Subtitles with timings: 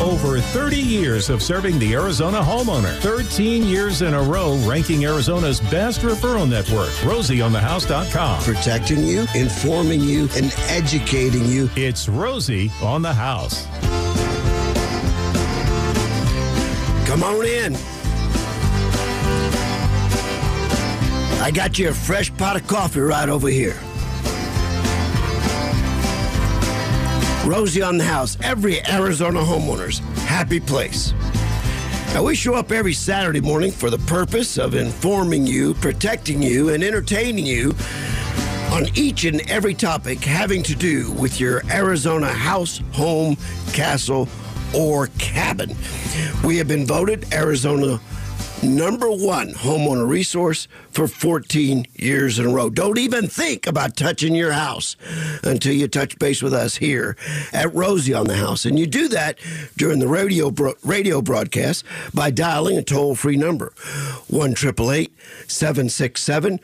[0.00, 2.98] Over 30 years of serving the Arizona homeowner.
[3.00, 6.88] 13 years in a row ranking Arizona's best referral network.
[7.02, 8.42] RosieOnTheHouse.com.
[8.42, 11.68] Protecting you, informing you, and educating you.
[11.76, 13.66] It's Rosie on the House.
[17.06, 17.76] Come on in.
[21.42, 23.78] I got you a fresh pot of coffee right over here.
[27.50, 31.12] Rosie on the House, every Arizona homeowner's happy place.
[32.14, 36.68] Now, we show up every Saturday morning for the purpose of informing you, protecting you,
[36.68, 37.74] and entertaining you
[38.70, 43.36] on each and every topic having to do with your Arizona house, home,
[43.72, 44.28] castle,
[44.72, 45.74] or cabin.
[46.44, 48.00] We have been voted Arizona
[48.62, 52.70] number one homeowner resource for 14 years in a row.
[52.70, 54.96] Don't even think about touching your house
[55.42, 57.16] until you touch base with us here
[57.52, 58.64] at Rosie on the House.
[58.64, 59.38] And you do that
[59.76, 63.72] during the radio, bro- radio broadcast by dialing a toll free number
[64.28, 66.60] 1 767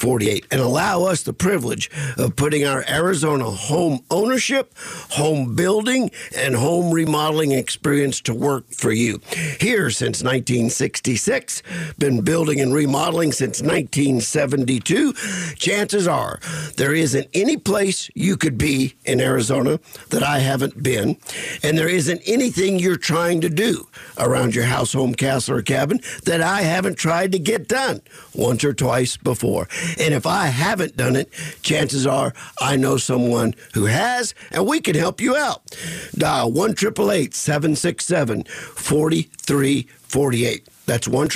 [0.00, 4.72] 4348 and allow us the privilege of putting our Arizona home ownership,
[5.10, 9.20] home building, and home remodeling experience to work for you.
[9.60, 11.62] Here since 1966,
[11.98, 15.12] been building and remodeling since 1972.
[15.56, 16.40] Chances are
[16.76, 21.18] there isn't any place you could be in Arizona that I haven't been,
[21.62, 26.00] and there isn't anything you're trying to do around your house, home, castle, or cabin
[26.24, 28.00] that I haven't tried to get done
[28.34, 29.68] once or twice before.
[29.98, 31.30] And if I haven't done it,
[31.62, 35.76] chances are I know someone who has, and we can help you out.
[36.14, 40.68] Dial 1 767 4348.
[40.86, 41.28] That's 1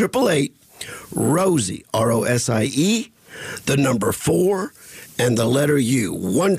[1.12, 3.12] Rosie, R O S I E,
[3.66, 4.72] the number four,
[5.18, 6.12] and the letter U.
[6.12, 6.56] 1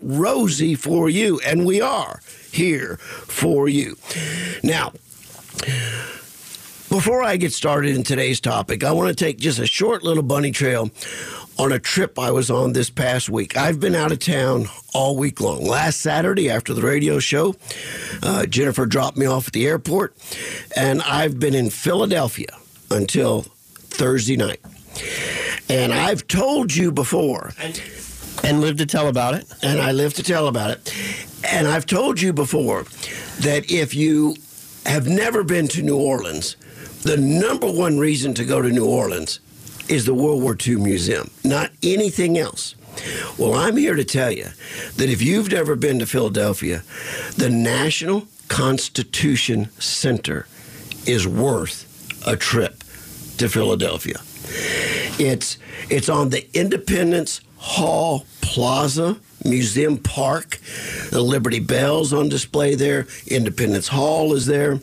[0.00, 1.40] Rosie for you.
[1.44, 3.96] And we are here for you.
[4.62, 4.92] Now,
[6.90, 10.24] before I get started in today's topic, I want to take just a short little
[10.24, 10.90] bunny trail
[11.56, 13.56] on a trip I was on this past week.
[13.56, 15.64] I've been out of town all week long.
[15.64, 17.54] Last Saturday after the radio show,
[18.24, 20.16] uh, Jennifer dropped me off at the airport,
[20.76, 22.48] and I've been in Philadelphia
[22.90, 24.60] until Thursday night.
[25.68, 27.52] And I've told you before.
[27.60, 27.80] And,
[28.42, 29.46] and live to tell about it.
[29.62, 30.94] And I live to tell about it.
[31.44, 32.82] And I've told you before
[33.40, 34.34] that if you
[34.86, 36.56] have never been to New Orleans,
[37.02, 39.40] the number one reason to go to New Orleans
[39.88, 42.74] is the World War II Museum, not anything else.
[43.38, 44.48] Well, I'm here to tell you
[44.96, 46.82] that if you've never been to Philadelphia,
[47.36, 50.46] the National Constitution Center
[51.06, 51.86] is worth
[52.26, 52.84] a trip
[53.38, 54.20] to Philadelphia.
[55.18, 60.58] It's it's on the Independence Hall Plaza Museum Park.
[61.10, 63.06] The Liberty Bell's on display there.
[63.26, 64.80] Independence Hall is there.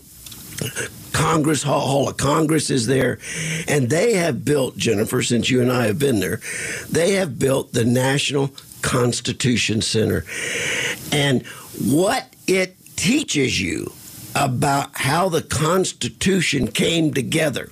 [1.13, 3.19] Congress Hall, Hall of Congress is there,
[3.67, 5.21] and they have built Jennifer.
[5.21, 6.41] Since you and I have been there,
[6.89, 8.51] they have built the National
[8.81, 10.25] Constitution Center,
[11.11, 11.45] and
[11.83, 13.91] what it teaches you
[14.35, 17.69] about how the Constitution came together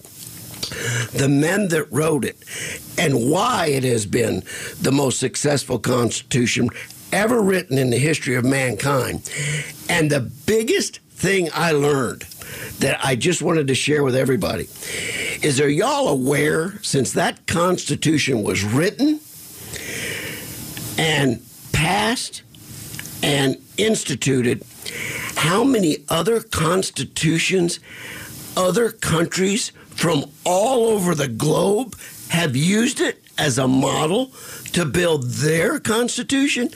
[1.13, 2.38] the men that wrote it,
[2.97, 4.44] and why it has been
[4.81, 6.69] the most successful Constitution
[7.12, 9.29] ever written in the history of mankind.
[9.90, 12.23] And the biggest thing I learned
[12.80, 14.68] that I just wanted to share with everybody
[15.42, 19.20] is are y'all aware since that Constitution was written
[20.98, 21.42] and
[21.72, 22.44] passed
[23.22, 24.64] and instituted,
[25.36, 27.80] how many other constitutions,
[28.56, 31.96] other countries from all over the globe
[32.30, 34.32] have used it as a model
[34.74, 36.70] to build their constitution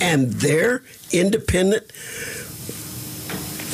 [0.00, 1.90] and their independent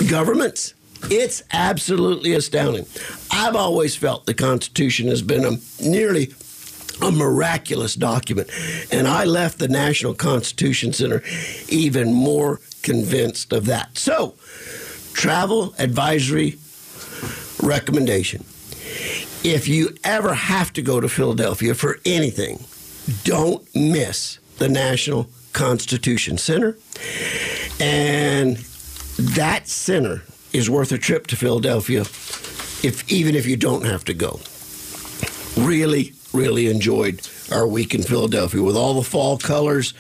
[0.09, 0.75] governments.
[1.05, 2.87] It's absolutely astounding.
[3.31, 6.35] I've always felt the Constitution has been a nearly
[7.03, 8.51] a miraculous document.
[8.93, 11.23] And I left the National Constitution Center
[11.69, 13.97] even more convinced of that.
[13.97, 14.35] So,
[15.13, 16.59] travel advisory
[17.63, 18.45] recommendation.
[19.43, 22.65] If you ever have to go to Philadelphia for anything,
[23.25, 26.77] don't miss the National Constitution Center.
[27.81, 28.57] And
[29.19, 32.01] that center is worth a trip to Philadelphia
[32.83, 34.41] if even if you don't have to go.
[35.57, 39.95] Really, really enjoyed our week in Philadelphia with all the fall colors.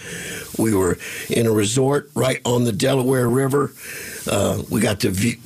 [0.58, 0.99] We were
[1.29, 3.73] in a resort right on the Delaware River.
[4.28, 5.37] Uh, we got to view.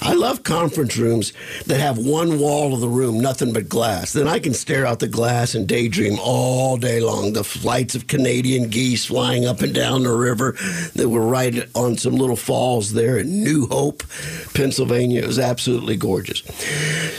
[0.00, 1.32] I love conference rooms
[1.66, 4.12] that have one wall of the room, nothing but glass.
[4.12, 7.32] Then I can stare out the glass and daydream all day long.
[7.32, 10.56] The flights of Canadian geese flying up and down the river
[10.94, 14.02] that were right on some little falls there in New Hope,
[14.54, 15.22] Pennsylvania.
[15.22, 16.42] It was absolutely gorgeous.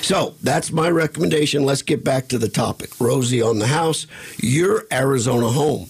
[0.02, 1.66] So that's my recommendation.
[1.66, 3.00] Let's get back to the topic.
[3.00, 5.90] Rosie on the house, your Arizona home.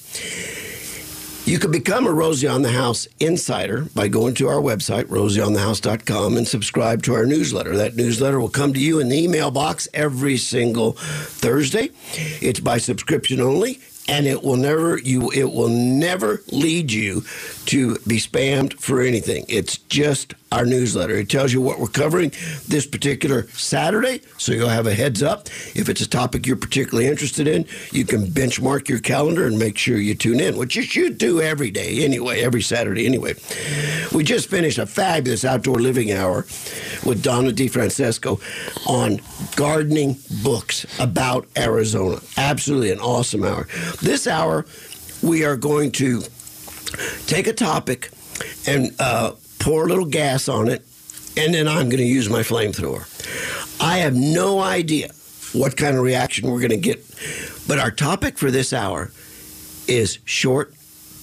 [1.52, 6.38] You can become a Rosie on the House insider by going to our website, rosieonthehouse.com,
[6.38, 7.76] and subscribe to our newsletter.
[7.76, 11.90] That newsletter will come to you in the email box every single Thursday.
[12.42, 17.22] It's by subscription only and it will never you it will never lead you
[17.66, 19.44] to be spammed for anything.
[19.50, 21.16] It's just our newsletter.
[21.16, 22.32] It tells you what we're covering
[22.68, 25.48] this particular Saturday, so you'll have a heads up.
[25.76, 29.78] If it's a topic you're particularly interested in, you can benchmark your calendar and make
[29.78, 33.36] sure you tune in, which you should do every day anyway, every Saturday anyway.
[34.14, 36.46] We just finished a fabulous outdoor living hour
[37.06, 38.42] with Donna DeFrancesco
[38.88, 39.22] on
[39.56, 42.20] gardening books about Arizona.
[42.38, 43.68] Absolutely an awesome hour.
[44.02, 44.66] This hour,
[45.24, 46.24] we are going to
[47.26, 48.10] take a topic
[48.68, 50.86] and uh, pour a little gas on it,
[51.38, 53.08] and then I'm going to use my flamethrower.
[53.82, 55.12] I have no idea
[55.54, 57.04] what kind of reaction we're going to get,
[57.68, 59.12] but our topic for this hour
[59.88, 60.74] is short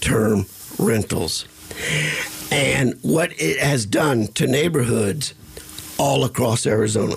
[0.01, 0.47] term
[0.79, 1.47] rentals
[2.51, 5.35] and what it has done to neighborhoods
[5.99, 7.17] all across Arizona.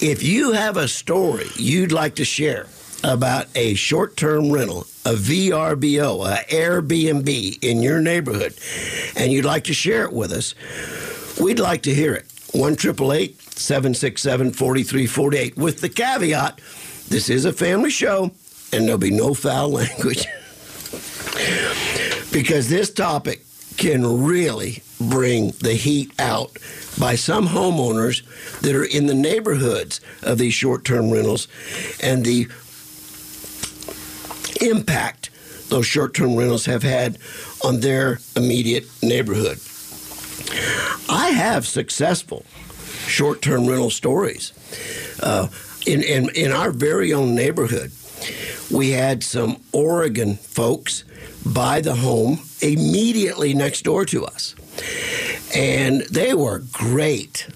[0.00, 2.66] If you have a story you'd like to share
[3.04, 8.54] about a short term rental, a VRBO, a Airbnb in your neighborhood,
[9.16, 10.54] and you'd like to share it with us,
[11.40, 12.26] we'd like to hear it.
[12.52, 16.60] 1 767 4348 with the caveat
[17.08, 18.30] this is a family show
[18.72, 20.26] and there'll be no foul language.
[22.32, 23.42] because this topic
[23.76, 26.56] can really bring the heat out
[26.98, 28.22] by some homeowners
[28.60, 31.48] that are in the neighborhoods of these short term rentals
[32.02, 32.46] and the
[34.62, 35.30] impact
[35.68, 37.18] those short term rentals have had
[37.64, 39.58] on their immediate neighborhood.
[41.08, 42.44] I have successful
[43.06, 44.52] short term rental stories.
[45.22, 45.48] Uh,
[45.86, 47.90] in, in, in our very own neighborhood,
[48.70, 51.04] we had some Oregon folks
[51.44, 54.54] buy the home immediately next door to us.
[55.54, 57.48] And they were great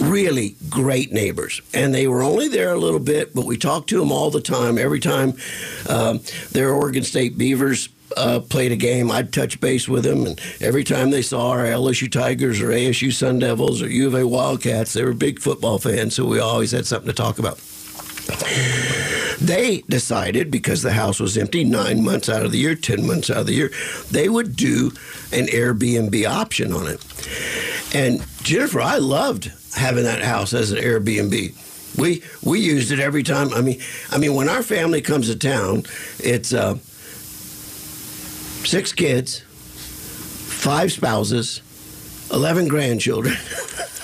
[0.00, 1.60] really great neighbors.
[1.74, 4.40] And they were only there a little bit, but we talked to them all the
[4.40, 4.78] time.
[4.78, 5.34] Every time
[5.88, 6.20] um,
[6.52, 10.26] their Oregon State Beavers uh, played a game, I'd touch base with them.
[10.26, 14.14] And every time they saw our LSU Tigers or ASU Sun Devils or U of
[14.14, 17.58] A Wildcats, they were big football fans, so we always had something to talk about.
[19.40, 23.30] They decided, because the house was empty nine months out of the year, 10 months
[23.30, 23.70] out of the year,
[24.10, 24.92] they would do
[25.32, 27.04] an Airbnb option on it.
[27.94, 31.54] And Jennifer, I loved having that house as an Airbnb.
[31.98, 33.54] We we used it every time.
[33.54, 33.80] I mean,
[34.10, 35.84] I mean, when our family comes to town,
[36.18, 36.74] it's uh,
[38.66, 41.62] six kids, five spouses,
[42.30, 43.36] eleven grandchildren.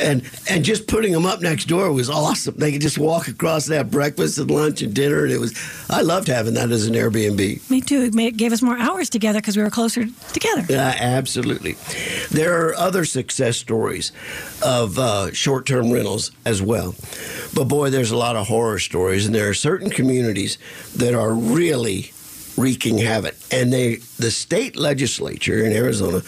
[0.00, 2.54] and and just putting them up next door was awesome.
[2.56, 5.54] They could just walk across that breakfast and lunch and dinner, and it was.
[5.88, 7.70] I loved having that as an Airbnb.
[7.70, 8.10] Me too.
[8.14, 10.64] It gave us more hours together because we were closer together.
[10.68, 11.76] Yeah, absolutely.
[12.30, 14.12] There are other success stories
[14.64, 16.94] of uh, short-term rentals as well,
[17.54, 20.58] but boy, there's a lot of horror stories, and there are certain communities
[20.96, 22.12] that are really
[22.56, 23.34] wreaking havoc.
[23.52, 26.22] And they, the state legislature in Arizona,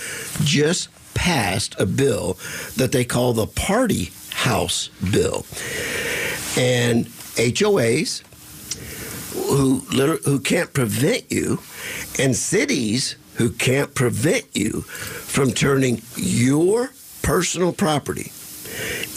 [0.45, 0.89] just
[1.19, 2.39] passed a bill
[2.77, 5.45] that they call the Party House Bill.
[6.57, 8.23] And HOAs
[9.35, 9.81] who
[10.25, 11.59] who can't prevent you
[12.21, 16.91] and cities who can't prevent you from turning your
[17.23, 18.31] personal property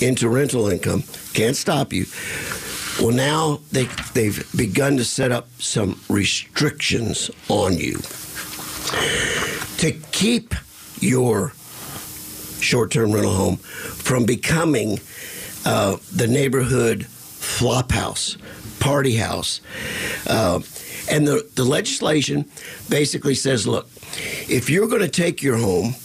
[0.03, 1.03] into rental income
[1.34, 2.05] can't stop you.
[3.00, 8.00] Well, now they, they've begun to set up some restrictions on you
[9.77, 10.55] to keep
[11.00, 11.53] your
[12.62, 15.00] short term rental home from becoming
[15.65, 18.38] uh, the neighborhood flop house,
[18.80, 19.62] party house.
[20.27, 20.60] Uh,
[21.10, 22.46] and the, the legislation
[22.89, 23.88] basically says look,
[24.48, 25.96] if you're going to take your home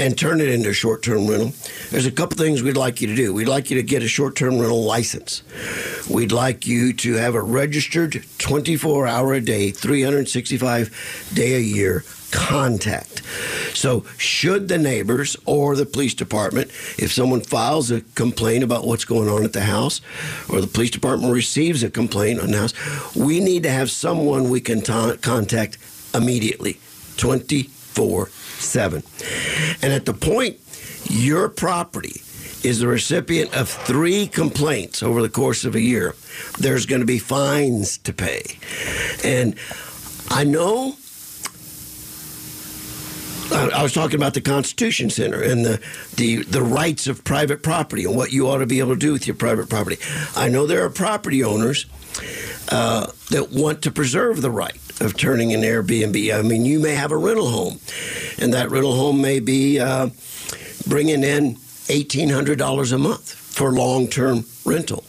[0.00, 1.52] and turn it into a short term rental,
[1.90, 3.34] there's a couple things we'd like you to do.
[3.34, 5.42] We'd like you to get a short term rental license.
[6.08, 12.02] We'd like you to have a registered 24 hour a day, 365 day a year
[12.30, 13.22] contact.
[13.74, 19.04] So, should the neighbors or the police department, if someone files a complaint about what's
[19.04, 20.00] going on at the house,
[20.48, 24.48] or the police department receives a complaint on the house, we need to have someone
[24.48, 25.76] we can ta- contact
[26.14, 26.80] immediately,
[27.16, 28.28] 24
[28.60, 29.02] seven.
[29.82, 30.58] And at the point
[31.08, 32.22] your property
[32.62, 36.14] is the recipient of three complaints over the course of a year,
[36.58, 38.42] there's going to be fines to pay.
[39.24, 39.54] And
[40.28, 40.96] I know
[43.52, 45.80] I was talking about the Constitution Center and the,
[46.16, 49.12] the the rights of private property and what you ought to be able to do
[49.12, 49.98] with your private property.
[50.36, 51.86] I know there are property owners
[52.68, 56.38] uh, that want to preserve the right of turning an Airbnb.
[56.38, 57.80] I mean, you may have a rental home,
[58.38, 60.10] and that rental home may be uh,
[60.86, 61.56] bringing in
[61.88, 65.04] eighteen hundred dollars a month for long term rental,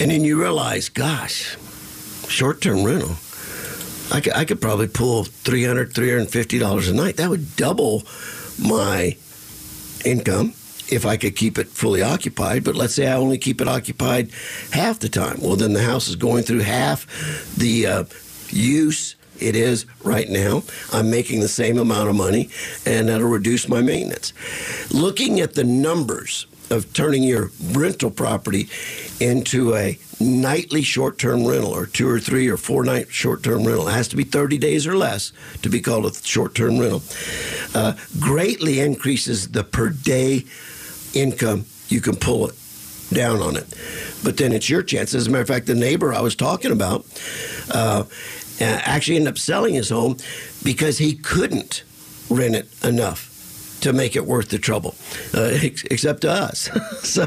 [0.00, 1.56] and then you realize, gosh,
[2.28, 3.16] short term rental
[4.10, 7.16] I could, I could probably pull $300, $350 a night.
[7.18, 8.04] That would double
[8.58, 9.16] my
[10.04, 10.54] income
[10.90, 12.64] if I could keep it fully occupied.
[12.64, 14.30] But let's say I only keep it occupied
[14.72, 15.40] half the time.
[15.40, 17.06] Well, then the house is going through half
[17.56, 18.04] the uh,
[18.50, 20.64] use it is right now.
[20.92, 22.50] I'm making the same amount of money,
[22.84, 24.32] and that'll reduce my maintenance.
[24.92, 28.68] Looking at the numbers of turning your rental property
[29.20, 33.64] into a nightly short term rental or two or three or four night short term
[33.64, 33.88] rental.
[33.88, 37.02] It has to be 30 days or less to be called a short term rental.
[37.74, 40.44] Uh, greatly increases the per day
[41.14, 42.54] income you can pull it
[43.12, 43.66] down on it.
[44.22, 45.14] But then it's your chance.
[45.14, 47.06] As a matter of fact, the neighbor I was talking about
[47.72, 48.04] uh,
[48.60, 50.16] actually ended up selling his home
[50.62, 51.84] because he couldn't
[52.28, 53.37] rent it enough
[53.80, 54.94] to make it worth the trouble,
[55.34, 56.68] uh, ex- except to us.
[57.02, 57.26] so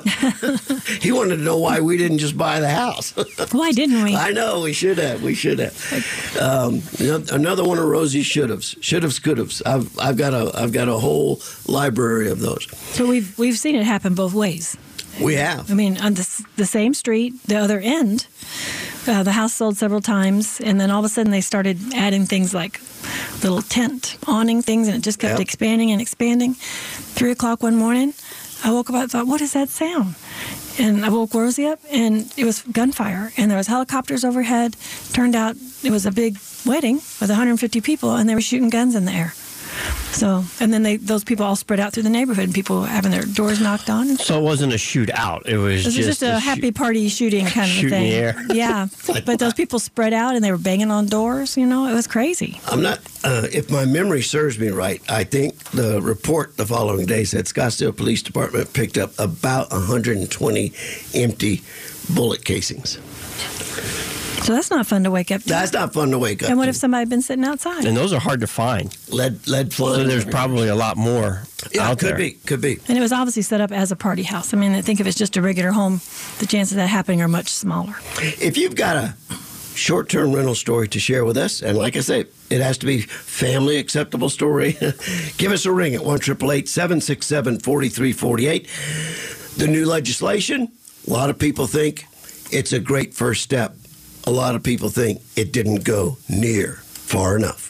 [1.00, 3.12] he wanted to know why we didn't just buy the house.
[3.51, 4.15] why didn't we?
[4.15, 5.24] I know we should have.
[5.24, 6.38] We should have.
[6.39, 6.81] Um,
[7.31, 9.62] another one of Rosie's should haves, should haves, could haves.
[9.63, 12.67] I've I've got a I've got a whole library of those.
[12.96, 14.77] So we've we've seen it happen both ways.
[15.20, 15.70] We have.
[15.70, 18.27] I mean, on the, the same street, the other end,
[19.08, 22.25] uh, the house sold several times, and then all of a sudden they started adding
[22.25, 22.81] things like
[23.43, 25.39] little tent awning things, and it just kept yep.
[25.39, 26.53] expanding and expanding.
[26.53, 28.13] Three o'clock one morning,
[28.63, 28.96] I woke up.
[28.96, 30.15] I thought, "What is that sound?"
[30.79, 34.75] And I woke Rosie up, and it was gunfire, and there was helicopters overhead.
[35.13, 38.96] Turned out it was a big wedding with 150 people, and they were shooting guns
[38.96, 39.34] in the air.
[40.11, 43.11] So, and then they those people all spread out through the neighborhood, and people having
[43.11, 44.17] their doors knocked on.
[44.17, 45.47] So it wasn't a shootout.
[45.47, 48.11] It was, it was just, just a, a happy shoot, party shooting kind of thing.
[48.51, 48.87] Yeah,
[49.25, 51.55] but those people spread out and they were banging on doors.
[51.57, 52.59] You know, it was crazy.
[52.67, 52.99] I'm not.
[53.23, 57.45] Uh, if my memory serves me right, I think the report the following day said
[57.45, 60.73] Scottsdale Police Department picked up about 120
[61.13, 61.61] empty
[62.13, 62.97] bullet casings.
[64.43, 65.50] So that's not fun to wake up to.
[65.50, 66.50] That's not fun to wake up.
[66.50, 66.69] And what to.
[66.71, 67.86] if somebody had been sitting outside?
[67.86, 68.95] And those are hard to find.
[69.10, 70.01] Lead lead flying.
[70.01, 72.17] So there's probably a lot more yeah, out could there.
[72.17, 72.79] be, could be.
[72.88, 74.53] And it was obviously set up as a party house.
[74.53, 76.01] I mean, I think if it's just a regular home,
[76.39, 77.95] the chances of that happening are much smaller.
[78.19, 79.15] If you've got a
[79.75, 83.01] short-term rental story to share with us, and like I say, it has to be
[83.01, 84.71] family acceptable story.
[85.38, 88.67] Give us a ring at one triple eight seven six seven forty three forty eight.
[89.57, 90.71] The new legislation.
[91.07, 92.05] A lot of people think
[92.51, 93.75] it's a great first step
[94.25, 97.69] a lot of people think it didn't go near far enough.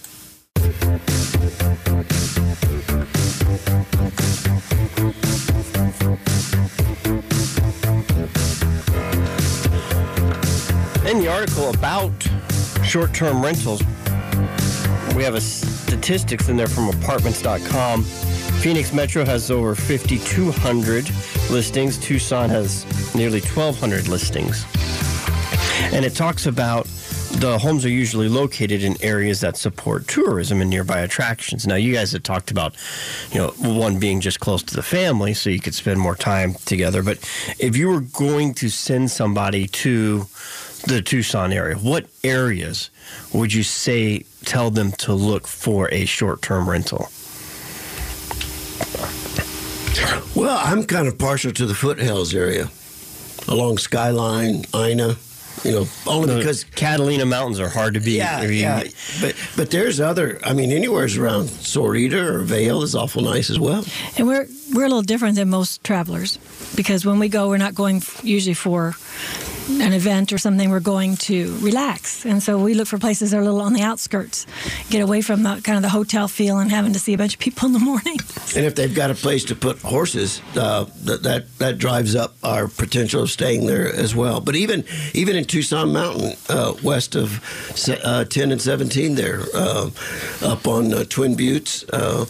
[11.07, 12.11] In the article about
[12.85, 13.81] short term rentals,
[15.15, 18.03] we have a statistics in there from apartments.com.
[18.61, 21.09] Phoenix Metro has over 5,200
[21.49, 21.97] listings.
[21.97, 24.65] Tucson has nearly 1,200 listings.
[25.93, 26.87] And it talks about
[27.31, 31.65] the homes are usually located in areas that support tourism and nearby attractions.
[31.65, 32.75] Now, you guys had talked about,
[33.31, 36.53] you know, one being just close to the family so you could spend more time
[36.65, 37.01] together.
[37.01, 37.17] But
[37.57, 40.27] if you were going to send somebody to
[40.87, 42.89] the Tucson area, what areas
[43.33, 47.09] would you say tell them to look for a short term rental?
[50.35, 52.69] Well, I'm kind of partial to the foothills area
[53.47, 55.15] along Skyline, Ina
[55.63, 58.17] you know, only the because Catalina Mountains are hard to beat.
[58.17, 58.83] Yeah, yeah.
[59.21, 60.39] But but there's other.
[60.43, 63.85] I mean, anywhere's around Sahuarita or Vail is awful nice as well.
[64.17, 66.37] And we're we're a little different than most travelers
[66.75, 68.93] because when we go, we're not going usually for
[69.69, 72.25] an event or something, we're going to relax.
[72.25, 74.45] And so we look for places that are a little on the outskirts,
[74.89, 77.33] get away from the kind of the hotel feel and having to see a bunch
[77.33, 78.17] of people in the morning.
[78.55, 82.35] And if they've got a place to put horses, uh, that, that that drives up
[82.43, 84.41] our potential of staying there as well.
[84.41, 87.41] But even even in Tucson Mountain, uh, west of
[88.03, 89.89] uh, 10 and 17, there, uh,
[90.43, 92.25] up on uh, Twin Buttes, uh,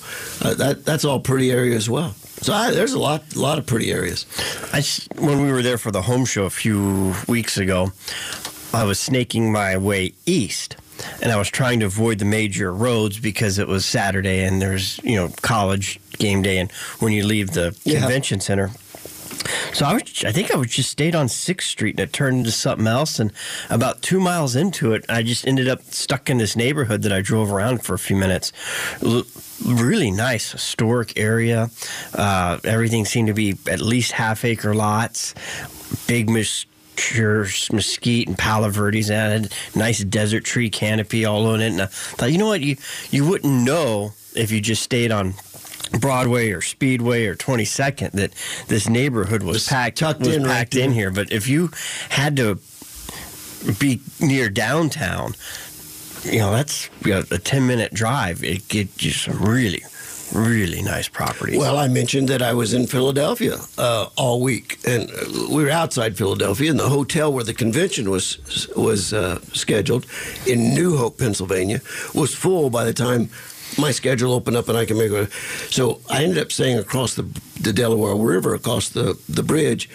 [0.54, 2.16] that that's all pretty area as well.
[2.42, 4.26] So I, there's a lot, a lot of pretty areas.
[4.74, 4.82] I,
[5.22, 7.92] when we were there for the home show a few weeks ago,
[8.74, 10.76] I was snaking my way east,
[11.22, 15.00] and I was trying to avoid the major roads because it was Saturday and there's
[15.04, 18.00] you know college game day, and when you leave the Yeah.
[18.00, 18.72] convention center.
[19.74, 22.40] So I was, I think I was just stayed on Sixth Street and it turned
[22.40, 23.20] into something else.
[23.20, 23.32] And
[23.72, 27.22] about two miles into it, I just ended up stuck in this neighborhood that I
[27.22, 28.52] drove around for a few minutes.
[29.66, 31.70] Really nice historic area.
[32.14, 35.36] Uh, everything seemed to be at least half acre lots.
[36.08, 39.54] Big mature mesquite and palo verdes added.
[39.76, 41.72] Nice desert tree canopy all on it.
[41.72, 42.78] And I thought, you know what, you
[43.12, 45.34] you wouldn't know if you just stayed on
[46.00, 48.32] Broadway or Speedway or 22nd that
[48.68, 51.12] this neighborhood was, Was packed tucked was in right packed in here.
[51.12, 51.70] But if you
[52.10, 52.60] had to
[53.80, 55.34] be near downtown,
[56.24, 58.44] you know that's you know, a 10 minute drive.
[58.44, 59.84] It gets you some really,
[60.34, 61.58] really nice properties.
[61.58, 65.10] Well, I mentioned that I was in Philadelphia uh, all week, and
[65.50, 70.06] we were outside Philadelphia, and the hotel where the convention was was uh, scheduled
[70.48, 71.82] in New Hope, Pennsylvania,
[72.14, 73.30] was full by the time
[73.78, 75.32] my schedule opened up and I can make it.
[75.70, 77.24] So I ended up staying across the,
[77.62, 79.90] the Delaware River, across the the bridge,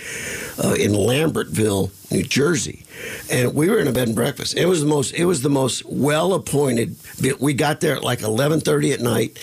[0.63, 2.85] uh, in Lambertville, New Jersey,
[3.31, 4.57] and we were in a bed and breakfast.
[4.57, 6.97] It was the most it was the most well appointed.
[7.41, 9.39] We got there at like eleven thirty at night,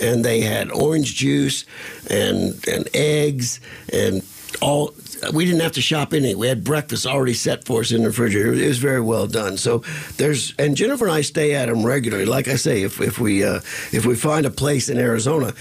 [0.00, 1.64] and they had orange juice
[2.08, 3.60] and and eggs
[3.92, 4.22] and
[4.60, 4.94] all.
[5.32, 6.34] We didn't have to shop any.
[6.34, 8.52] We had breakfast already set for us in the refrigerator.
[8.52, 9.56] It was very well done.
[9.56, 9.82] So
[10.16, 12.24] there's and Jennifer and I stay at them regularly.
[12.24, 13.60] Like I say, if if we uh,
[13.92, 15.52] if we find a place in Arizona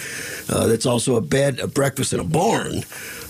[0.50, 2.84] uh, that's also a bed, a breakfast, and a barn,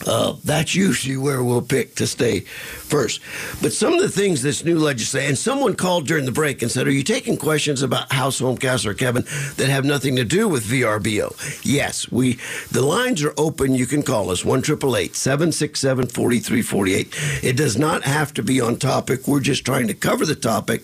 [0.08, 3.22] uh, that's usually where we'll pick to stay first.
[3.62, 6.72] But some of the things this new legislation, and someone called during the break and
[6.72, 9.24] said, "Are you taking questions about House, Home, Castle, or Kevin
[9.58, 12.40] that have nothing to do with VRBO?" Yes, we.
[12.72, 13.76] The lines are open.
[13.76, 17.13] You can call us one triple eight seven six seven forty three forty eight.
[17.44, 19.28] It does not have to be on topic.
[19.28, 20.84] We're just trying to cover the topic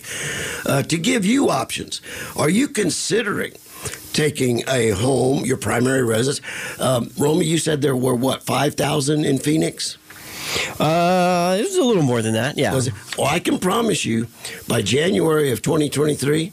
[0.65, 2.01] uh, to give you options.
[2.35, 3.53] Are you considering?
[4.13, 6.39] Taking a home, your primary residence.
[6.79, 9.97] Um, Romy, you said there were what five thousand in Phoenix.
[10.79, 12.57] uh, it was a little more than that.
[12.57, 12.71] Yeah.
[13.17, 14.27] Well, I can promise you,
[14.69, 16.51] by January of 2023,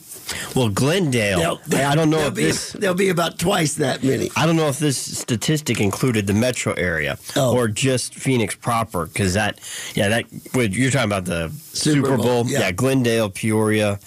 [0.54, 1.58] Well, Glendale.
[1.72, 2.72] I I don't know if be, this.
[2.72, 4.30] there'll be about twice that many.
[4.36, 7.54] I don't know if this statistic included the metro area Oh.
[7.56, 9.58] or just Phoenix proper, because that,
[9.94, 12.70] yeah, that would you're talking about the Super Super, Bowl, Bowl, yeah.
[12.72, 13.98] Glendale, Peoria.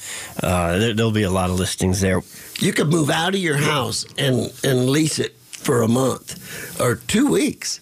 [0.41, 2.21] Uh, there, there'll be a lot of listings there.
[2.59, 6.95] You could move out of your house and and lease it for a month or
[6.95, 7.79] two weeks,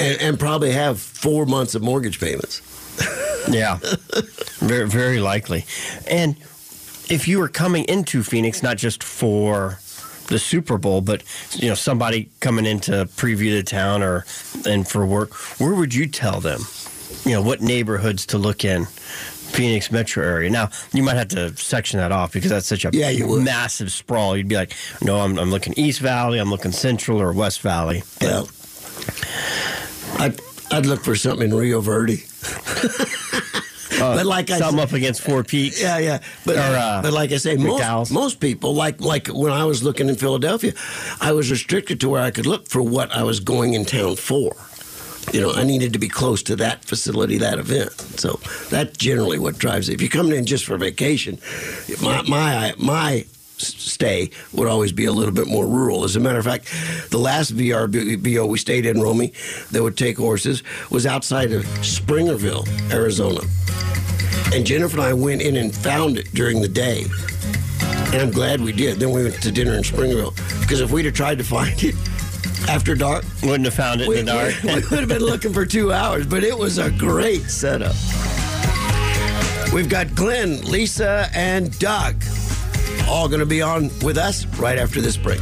[0.00, 2.62] and, and probably have four months of mortgage payments.
[3.50, 3.78] Yeah,
[4.58, 5.64] very very likely.
[6.06, 6.36] And
[7.08, 9.78] if you were coming into Phoenix, not just for
[10.28, 11.22] the Super Bowl, but
[11.54, 14.24] you know somebody coming in to preview the town or
[14.66, 16.60] and for work, where would you tell them?
[17.24, 18.86] You know what neighborhoods to look in.
[19.48, 20.50] Phoenix metro area.
[20.50, 24.36] Now you might have to section that off because that's such a Yeah, massive sprawl.
[24.36, 28.02] You'd be like, no, I'm, I'm looking East Valley, I'm looking Central or West Valley.
[28.20, 28.44] Yeah.
[30.18, 30.38] I'd,
[30.70, 32.24] I'd look for something in Rio Verde.
[34.00, 35.80] Uh, But like I something up against Four Peaks.
[35.80, 36.18] Yeah, yeah.
[36.44, 39.82] But, Or, uh, but like I say, most, most people, like like when I was
[39.82, 40.72] looking in Philadelphia,
[41.20, 44.16] I was restricted to where I could look for what I was going in town
[44.16, 44.54] for.
[45.32, 47.92] You know, I needed to be close to that facility, that event.
[48.18, 49.94] So that's generally what drives it.
[49.94, 51.38] If you're coming in just for vacation,
[52.02, 53.24] my my my
[53.58, 56.04] stay would always be a little bit more rural.
[56.04, 56.64] As a matter of fact,
[57.10, 59.32] the last VRBO we stayed in, Romy,
[59.72, 63.40] that would take horses, was outside of Springerville, Arizona.
[64.52, 67.04] And Jennifer and I went in and found it during the day.
[68.12, 68.98] And I'm glad we did.
[68.98, 70.32] Then we went to dinner in Springville.
[70.60, 71.94] Because if we'd have tried to find it
[72.68, 74.62] after dark, Wouldn't have found it we, in the dark.
[74.62, 76.26] we would have been looking for two hours.
[76.26, 77.94] But it was a great setup.
[79.72, 82.22] We've got Glenn, Lisa, and Doug
[83.06, 85.40] all going to be on with us right after this break.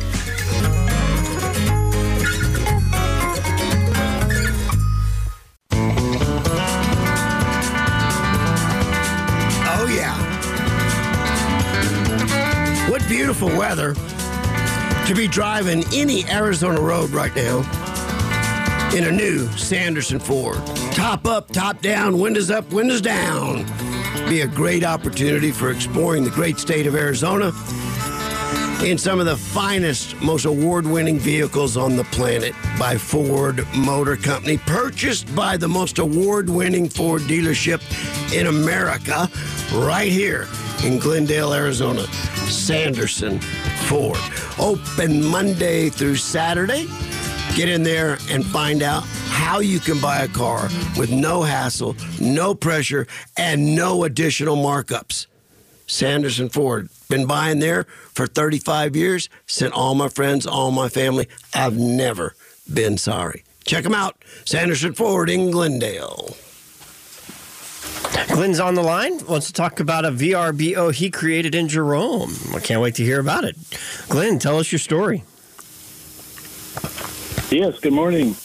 [13.38, 13.92] Beautiful weather
[15.07, 17.59] to be driving any Arizona road right now
[18.96, 20.57] in a new Sanderson Ford.
[20.92, 23.66] Top up, top down, windows up, windows down.
[24.31, 27.53] Be a great opportunity for exploring the great state of Arizona
[28.83, 34.16] in some of the finest, most award winning vehicles on the planet by Ford Motor
[34.16, 37.83] Company, purchased by the most award winning Ford dealership
[38.35, 39.29] in America,
[39.75, 40.49] right here
[40.85, 42.07] in Glendale, Arizona.
[42.49, 43.41] Sanderson
[43.89, 44.19] Ford.
[44.59, 46.87] Open Monday through Saturday.
[47.55, 51.97] Get in there and find out how you can buy a car with no hassle,
[52.21, 53.07] no pressure,
[53.37, 55.27] and no additional markups.
[55.87, 56.89] Sanderson Ford.
[57.09, 59.29] Been buying there for 35 years.
[59.47, 61.29] Sent all my friends, all my family.
[61.55, 62.35] I've never
[62.73, 63.45] been sorry.
[63.65, 64.25] Check them out.
[64.45, 66.37] Sanderson Ford in Glendale.
[68.29, 69.25] Glenn's on the line.
[69.27, 72.35] Wants to talk about a VRBO he created in Jerome.
[72.55, 73.57] I can't wait to hear about it.
[74.09, 75.25] Glenn, tell us your story.
[77.51, 78.37] Yes, good morning.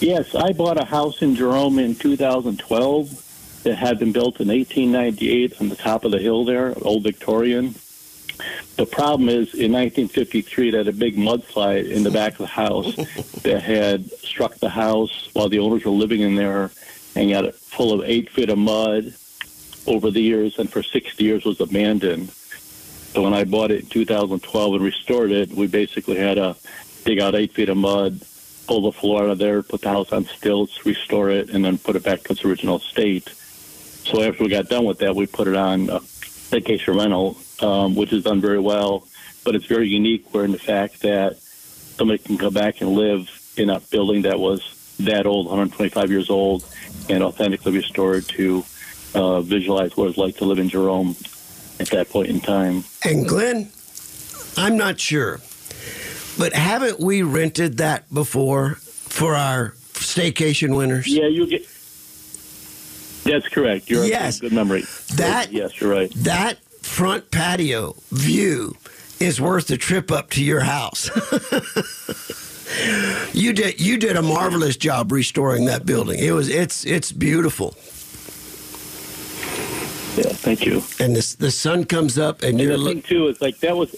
[0.00, 5.60] Yes, I bought a house in Jerome in 2012 that had been built in 1898
[5.60, 7.74] on the top of the hill there, old Victorian.
[8.76, 12.46] The problem is in 1953, they had a big mudslide in the back of the
[12.46, 12.94] house
[13.42, 16.70] that had struck the house while the owners were living in there
[17.16, 19.14] and got it full of eight feet of mud
[19.86, 22.30] over the years and for 60 years was abandoned.
[22.30, 26.54] So when I bought it in 2012 and restored it, we basically had to
[27.04, 28.20] dig out eight feet of mud,
[28.66, 31.78] pull the floor out of there, put the house on stilts, restore it, and then
[31.78, 33.28] put it back to its original state.
[33.28, 35.88] So after we got done with that, we put it on
[36.50, 39.08] vacation rental, um, which is done very well.
[39.44, 40.34] But it's very unique.
[40.34, 44.38] Where in the fact that somebody can come back and live in a building that
[44.38, 46.64] was that old, 125 years old,
[47.08, 48.64] and authentically restored to
[49.14, 51.16] uh, visualize what it's like to live in Jerome
[51.80, 52.84] at that point in time.
[53.04, 53.70] And Glenn,
[54.56, 55.40] I'm not sure,
[56.38, 61.06] but haven't we rented that before for our staycation winners?
[61.06, 61.66] Yeah, you get.
[63.24, 63.90] That's correct.
[63.90, 64.40] You're Yes.
[64.40, 64.84] good memory.
[65.16, 66.12] That- yes, you're right.
[66.16, 68.76] That front patio view
[69.18, 71.10] is worth the trip up to your house.
[73.32, 76.18] you did you did a marvelous job restoring that building.
[76.18, 77.74] It was it's it's beautiful.
[80.16, 80.82] Yeah, thank you.
[80.98, 83.92] And this the sun comes up and And you're looking too is like that was,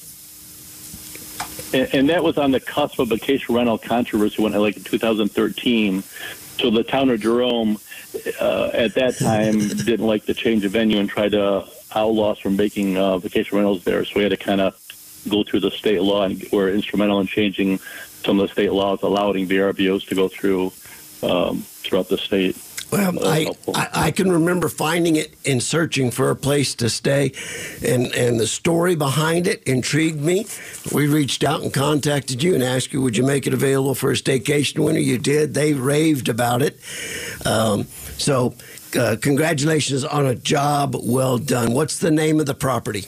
[1.72, 4.84] and, and that was on the cusp of vacation rental controversy when I like in
[4.84, 6.02] 2013.
[6.60, 7.78] So the town of Jerome
[8.40, 12.40] uh, at that time didn't like the change of venue and tried to outlaw us
[12.40, 14.04] from making uh, vacation rentals there.
[14.04, 14.74] So we had to kind of
[15.28, 17.78] go through the state law and were instrumental in changing
[18.24, 20.72] some of the state laws allowing VRBOs to go through
[21.22, 22.56] um, throughout the state.
[22.90, 23.50] Well, I.
[23.74, 27.32] I I can remember finding it and searching for a place to stay,
[27.86, 30.46] and and the story behind it intrigued me.
[30.94, 34.10] We reached out and contacted you and asked you, would you make it available for
[34.10, 35.00] a staycation winter?
[35.00, 35.52] You did.
[35.52, 36.80] They raved about it.
[37.44, 37.84] Um,
[38.16, 38.54] so,
[38.98, 41.74] uh, congratulations on a job well done.
[41.74, 43.04] What's the name of the property?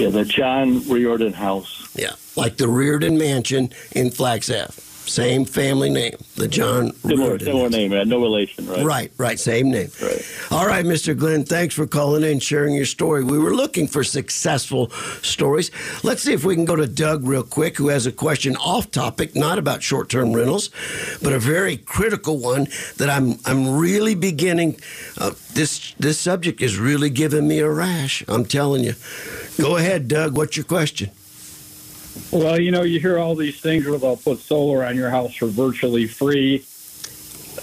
[0.00, 1.79] Yeah, the John Riordan House.
[2.00, 4.86] Yeah, like the Riordan Mansion in Flagstaff.
[5.06, 7.46] Same family name, the John Similar, Riordan.
[7.46, 8.06] similar name, right?
[8.06, 8.84] No relation, right?
[8.84, 9.90] Right, right, same name.
[10.00, 10.22] Right.
[10.52, 11.18] All right, Mr.
[11.18, 13.24] Glenn, thanks for calling in, sharing your story.
[13.24, 14.90] We were looking for successful
[15.22, 15.72] stories.
[16.04, 18.92] Let's see if we can go to Doug real quick, who has a question off
[18.92, 20.70] topic, not about short-term rentals,
[21.20, 24.76] but a very critical one that I'm I'm really beginning.
[25.18, 28.22] Uh, this this subject is really giving me a rash.
[28.28, 28.94] I'm telling you.
[29.60, 30.36] Go ahead, Doug.
[30.36, 31.10] What's your question?
[32.30, 35.34] Well, you know, you hear all these things where they'll put solar on your house
[35.34, 36.64] for virtually free.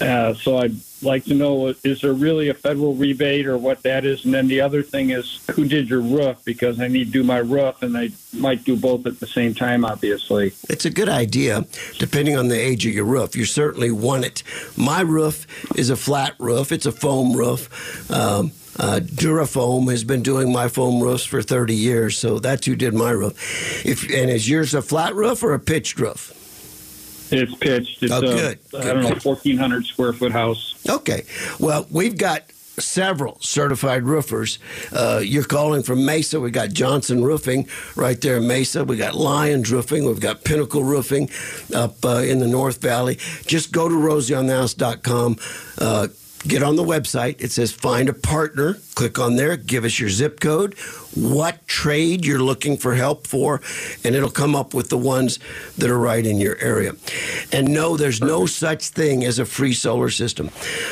[0.00, 4.04] Uh, so I'd like to know is there really a federal rebate or what that
[4.04, 4.24] is?
[4.24, 6.38] And then the other thing is who did your roof?
[6.44, 9.54] Because I need to do my roof and I might do both at the same
[9.54, 10.52] time, obviously.
[10.68, 11.64] It's a good idea,
[11.98, 13.36] depending on the age of your roof.
[13.36, 14.42] You certainly want it.
[14.76, 16.72] My roof is a flat roof.
[16.72, 18.10] It's a foam roof.
[18.10, 22.76] Um, uh, Durafoam has been doing my foam roofs for 30 years, so that's who
[22.76, 23.84] did my roof.
[23.84, 26.34] If and is yours a flat roof or a pitched roof?
[27.30, 28.02] It's pitched.
[28.02, 28.58] It's Oh, a, good.
[28.78, 30.74] I don't know, 1,400 square foot house.
[30.88, 31.24] Okay.
[31.60, 32.44] Well, we've got
[32.78, 34.58] several certified roofers.
[34.92, 36.38] Uh, you're calling from Mesa.
[36.40, 38.84] We got Johnson Roofing right there in Mesa.
[38.84, 40.04] We got Lions Roofing.
[40.06, 41.28] We've got Pinnacle Roofing
[41.74, 43.16] up uh, in the North Valley.
[43.46, 45.36] Just go to rosieonthehouse.com.
[45.78, 46.08] Uh,
[46.46, 47.40] Get on the website.
[47.40, 48.78] It says find a partner.
[48.94, 49.56] Click on there.
[49.56, 50.74] Give us your zip code,
[51.14, 53.60] what trade you're looking for help for,
[54.04, 55.38] and it'll come up with the ones
[55.76, 56.92] that are right in your area.
[57.52, 60.50] And no, there's no such thing as a free solar system.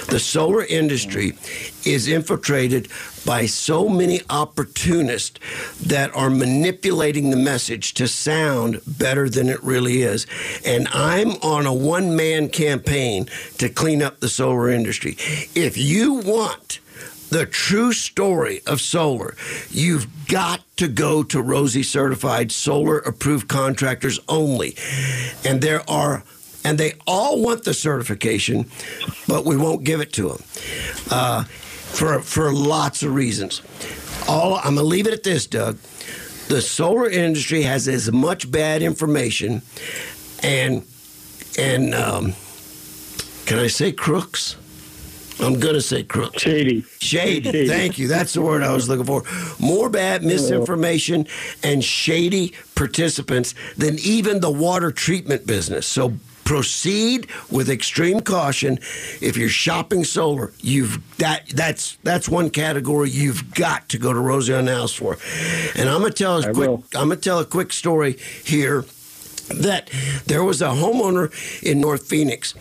[0.09, 1.37] The solar industry
[1.85, 2.89] is infiltrated
[3.25, 5.41] by so many opportunists
[5.81, 10.27] that are manipulating the message to sound better than it really is.
[10.65, 13.27] And I'm on a one man campaign
[13.59, 15.17] to clean up the solar industry.
[15.55, 16.81] If you want
[17.31, 19.35] the true story of solar,
[19.71, 24.77] you've got to go to Rosie certified solar approved contractors only.
[25.45, 26.23] And there are
[26.65, 28.69] and they all want the certification,
[29.29, 30.43] but we won't give it to them
[31.13, 33.63] uh, for for lots of reasons.
[34.29, 35.79] All I'm gonna leave it at this, Doug.
[36.49, 39.63] The solar industry has as much bad information,
[40.43, 40.85] and
[41.57, 42.35] and um,
[43.47, 44.57] can I say crooks?
[45.41, 46.39] I'm going to say crook.
[46.39, 46.83] Shady.
[46.99, 47.45] Shady.
[47.45, 47.69] Shady.
[47.69, 48.09] Thank you.
[48.09, 49.23] That's the word I was looking for.
[49.59, 51.27] More bad misinformation
[51.63, 55.87] and shady participants than even the water treatment business.
[55.87, 58.79] So proceed with extreme caution.
[59.21, 64.21] If you're shopping solar, you've that that's that's one category you've got to go to
[64.21, 65.19] Rosie on the House for.
[65.75, 66.85] And I'm gonna tell a I quick will.
[66.95, 68.85] I'm gonna tell a quick story here
[69.49, 69.91] that
[70.27, 71.31] there was a homeowner
[71.63, 72.55] in North Phoenix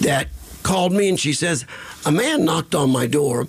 [0.00, 0.28] that
[0.62, 1.64] called me and she says
[2.04, 3.46] a man knocked on my door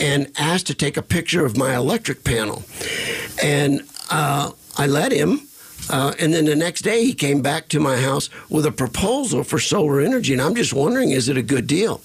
[0.00, 2.62] and asked to take a picture of my electric panel.
[3.42, 5.40] And uh, i let him
[5.90, 9.42] uh, and then the next day he came back to my house with a proposal
[9.42, 10.32] for solar energy.
[10.32, 12.00] And i'm just wondering is it a good deal?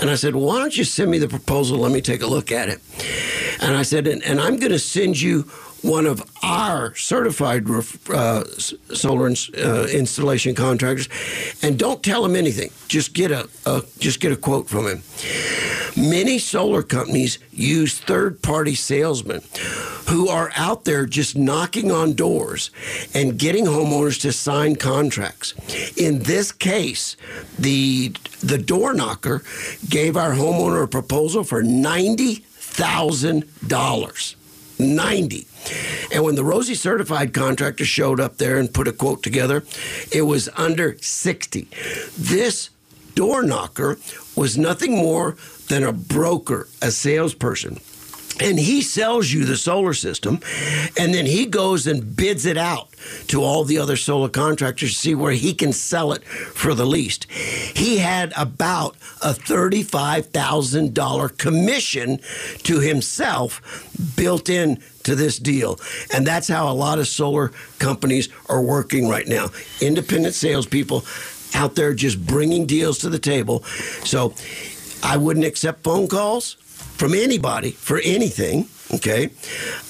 [0.00, 1.78] And i said why don't you send me the proposal?
[1.78, 2.80] Let me take a look at it.
[3.60, 5.50] And i said and, and i'm going to send you
[5.82, 7.64] one of our certified
[8.10, 11.08] uh, solar ins- uh, installation contractors,
[11.62, 12.70] and don't tell him anything.
[12.88, 15.02] Just get a, a just get a quote from him.
[15.96, 19.42] Many solar companies use third-party salesmen
[20.08, 22.70] who are out there just knocking on doors
[23.14, 25.54] and getting homeowners to sign contracts.
[25.96, 27.16] In this case,
[27.58, 28.12] the
[28.42, 29.42] the door knocker
[29.88, 34.36] gave our homeowner a proposal for ninety thousand dollars.
[34.80, 35.46] 90.
[36.12, 39.64] And when the Rosie certified contractor showed up there and put a quote together,
[40.10, 41.68] it was under 60.
[42.18, 42.70] This
[43.14, 43.98] door knocker
[44.36, 45.36] was nothing more
[45.68, 47.80] than a broker, a salesperson.
[48.40, 50.40] And he sells you the solar system,
[50.98, 52.88] and then he goes and bids it out
[53.28, 56.86] to all the other solar contractors to see where he can sell it for the
[56.86, 57.30] least.
[57.30, 62.18] He had about a $35,000 commission
[62.62, 63.62] to himself
[64.16, 65.78] built in to this deal.
[66.12, 69.48] And that's how a lot of solar companies are working right now.
[69.80, 71.04] Independent salespeople
[71.54, 73.64] out there just bringing deals to the table.
[74.04, 74.34] So
[75.02, 76.58] I wouldn't accept phone calls
[77.00, 79.30] from anybody for anything, okay?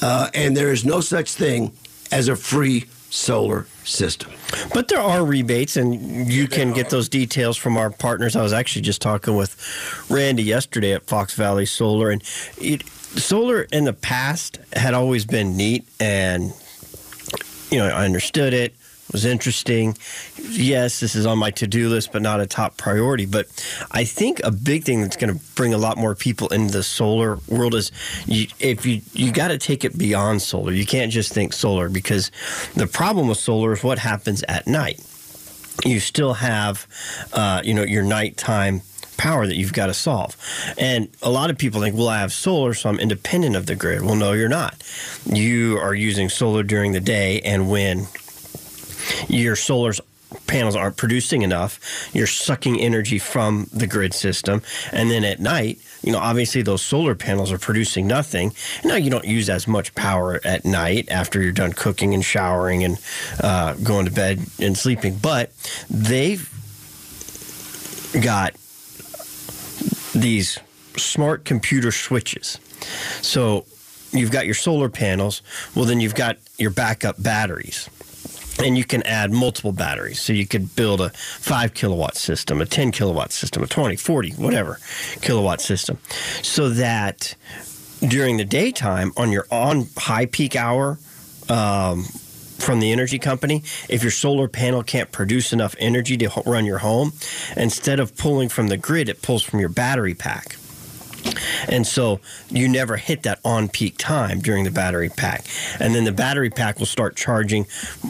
[0.01, 1.73] Uh, and there is no such thing
[2.13, 4.31] as a free solar system.
[4.73, 8.37] But there are rebates, and you can get those details from our partners.
[8.37, 9.57] I was actually just talking with
[10.09, 12.23] Randy yesterday at Fox Valley Solar, and
[12.59, 16.53] it, solar in the past had always been neat, and
[17.73, 18.77] you know I understood it.
[19.13, 19.97] Was interesting.
[20.39, 23.27] Yes, this is on my to-do list, but not a top priority.
[23.27, 23.47] But
[23.91, 26.83] I think a big thing that's going to bring a lot more people into the
[26.83, 27.91] solar world is
[28.27, 30.73] you, if you you got to take it beyond solar.
[30.73, 32.31] You can't just think solar because
[32.75, 35.01] the problem with solar is what happens at night
[35.85, 36.87] you still have,
[37.33, 38.83] uh, you know, your nighttime
[39.17, 40.37] power that you've got to solve.
[40.79, 43.75] And a lot of people think, well, I have solar, so I'm independent of the
[43.75, 44.03] grid.
[44.03, 44.83] Well, no, you're not.
[45.27, 48.07] You are using solar during the day, and when
[49.29, 49.93] your solar
[50.47, 51.81] panels aren't producing enough,
[52.15, 54.63] you're sucking energy from the grid system.
[54.93, 58.53] And then at night, you know, obviously those solar panels are producing nothing.
[58.85, 62.85] Now you don't use as much power at night after you're done cooking and showering
[62.85, 62.99] and
[63.43, 65.53] uh, going to bed and sleeping, but
[65.89, 66.49] they've
[68.23, 68.55] got
[70.15, 70.59] these
[70.97, 72.59] smart computer switches.
[73.21, 73.67] So
[74.13, 75.43] you've got your solar panels,
[75.75, 77.89] well, then you've got your backup batteries.
[78.63, 80.21] And you can add multiple batteries.
[80.21, 84.33] So you could build a 5 kilowatt system, a 10 kilowatt system, a 20, 40,
[84.33, 84.79] whatever
[85.23, 85.99] kilowatt system.
[86.43, 87.35] So that
[88.01, 90.99] during the daytime, on your on high peak hour,
[91.49, 92.05] um,
[92.61, 96.79] from the energy company, if your solar panel can't produce enough energy to run your
[96.79, 97.13] home,
[97.57, 100.57] instead of pulling from the grid, it pulls from your battery pack.
[101.69, 105.45] And so you never hit that on peak time during the battery pack.
[105.79, 107.67] And then the battery pack will start charging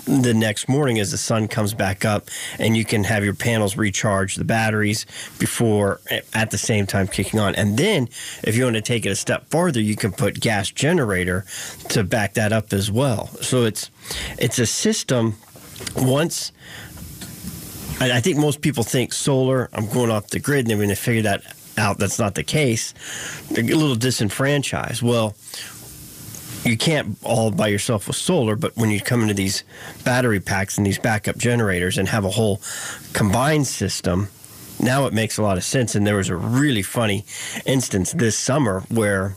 [0.07, 3.77] the next morning as the sun comes back up, and you can have your panels
[3.77, 5.07] recharge the batteries
[5.39, 6.01] before
[6.33, 7.55] at the same time kicking on.
[7.55, 8.09] And then
[8.43, 11.45] if you want to take it a step farther, you can put gas generator
[11.91, 13.27] to back that up as well.
[13.41, 13.91] So it's
[14.39, 15.37] it's a system
[15.97, 16.53] once
[18.01, 20.95] I think most people think solar, I'm going off the grid, and they're going to
[20.95, 21.43] figure that
[21.77, 21.99] out.
[21.99, 22.95] That's not the case.
[23.51, 25.03] They're a little disenfranchised.
[25.03, 25.35] Well,
[26.65, 29.65] you can't all by yourself with solar, but when you come into these
[30.05, 32.61] battery packs and these backup generators and have a whole
[33.13, 34.29] combined system,
[34.79, 35.95] now it makes a lot of sense.
[35.95, 37.25] And there was a really funny
[37.65, 39.35] instance this summer where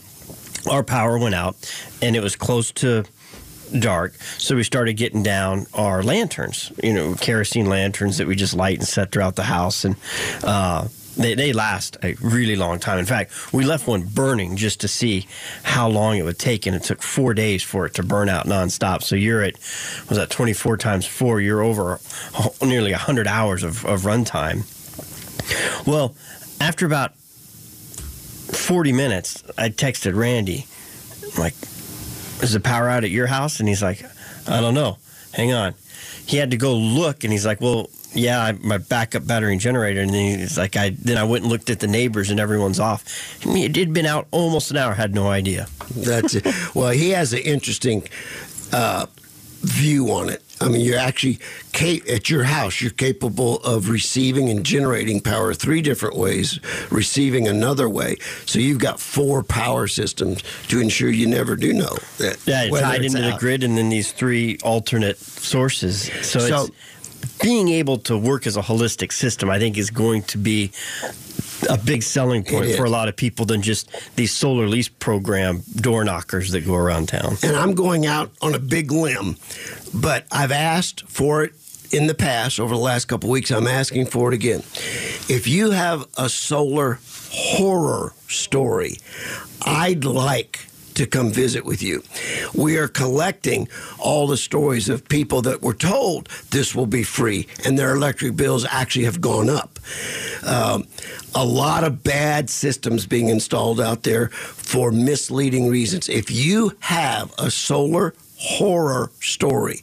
[0.70, 1.56] our power went out
[2.02, 3.04] and it was close to
[3.80, 4.16] dark.
[4.38, 8.80] So we started getting down our lanterns, you know, kerosene lanterns that we just light
[8.80, 9.86] and set throughout the house.
[9.86, 9.96] And
[10.44, 13.00] uh, they, they last a really long time.
[13.00, 15.28] In fact, we left one burning just to see
[15.64, 16.66] how long it would take.
[16.66, 19.04] And it took four days for it to burn out nonstop.
[19.04, 19.54] So you're at,
[20.10, 21.40] was that 24 times four?
[21.42, 22.00] You're over
[22.62, 24.66] nearly 100 hours of, of runtime.
[25.86, 26.16] Well,
[26.60, 30.66] after about 40 minutes, I texted Randy,
[31.38, 31.54] like,
[32.42, 33.60] is the power out at your house?
[33.60, 34.04] And he's like,
[34.48, 34.98] I don't know.
[35.34, 35.74] Hang on.
[36.26, 39.62] He had to go look, and he's like, well, yeah, I, my backup battery and
[39.62, 40.02] generator.
[40.02, 42.80] And then he's like, I then I went and looked at the neighbors, and everyone's
[42.80, 43.04] off.
[43.46, 44.94] I mean, it had been out almost an hour.
[44.94, 45.68] Had no idea.
[45.96, 46.46] That's it.
[46.76, 48.04] Well, he has an interesting
[48.72, 49.06] uh,
[49.62, 50.42] view on it.
[50.62, 51.40] I mean, you're actually
[52.10, 52.80] at your house.
[52.80, 58.16] You're capable of receiving and generating power three different ways, receiving another way.
[58.46, 62.38] So you've got four power systems to ensure you never do know that.
[62.46, 66.04] Yeah, tied it's into the grid, and then these three alternate sources.
[66.22, 66.72] So, So- it's
[67.42, 69.50] being able to work as a holistic system.
[69.50, 70.72] I think is going to be
[71.70, 75.64] a big selling point for a lot of people than just these solar lease program
[75.76, 77.38] door knockers that go around town.
[77.44, 79.38] and I'm going out on a big limb,
[79.94, 81.54] but I've asked for it
[81.92, 83.52] in the past over the last couple weeks.
[83.52, 84.60] I'm asking for it again.
[85.30, 87.00] If you have a solar
[87.32, 88.98] horror story,
[89.62, 92.04] I'd like to come visit with you.
[92.54, 93.68] We are collecting
[94.00, 98.36] all the stories of people that were told this will be free and their electric
[98.36, 99.80] bills actually have gone up.
[100.46, 100.88] Um,
[101.36, 106.10] a lot of bad systems being installed out there for misleading reasons.
[106.10, 109.82] If you have a solar horror story,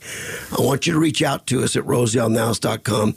[0.56, 3.14] I want you to reach out to us at rosieonthehouse.com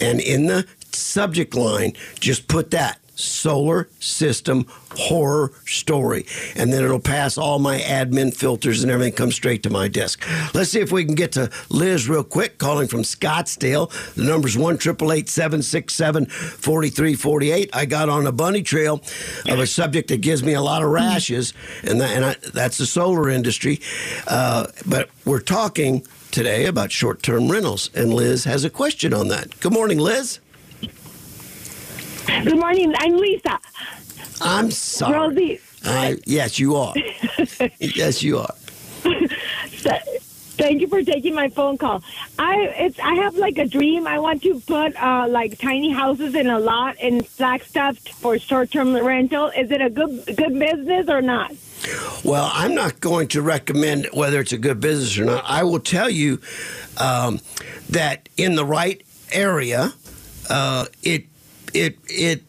[0.00, 6.26] and in the subject line, just put that solar system horror story.
[6.56, 10.24] And then it'll pass all my admin filters and everything comes straight to my desk.
[10.54, 13.90] Let's see if we can get to liz real quick calling from scottsdale.
[14.14, 19.00] The number's 1 767 4348 i got on a bunny trail
[19.48, 22.78] of a subject that gives me a lot of rashes and, that, and I, that's
[22.78, 23.80] the solar industry.
[24.26, 29.58] Uh, but we're talking today about short-term rentals and liz has a question on that.
[29.60, 30.40] Good morning liz
[32.26, 32.94] Good morning.
[32.98, 33.58] I'm Lisa.
[34.40, 35.60] i'm sorry Rosie.
[35.84, 36.94] I, yes, you are.
[37.78, 38.54] yes, you are.
[40.62, 42.04] Thank you for taking my phone call.
[42.38, 44.06] I it's I have like a dream.
[44.06, 48.70] I want to put uh, like tiny houses in a lot in Flagstaff for short
[48.70, 49.48] term rental.
[49.48, 51.52] Is it a good good business or not?
[52.22, 55.44] Well, I'm not going to recommend whether it's a good business or not.
[55.46, 56.40] I will tell you
[56.98, 57.40] um,
[57.90, 59.92] that in the right area,
[60.48, 61.24] uh, it
[61.74, 62.42] it it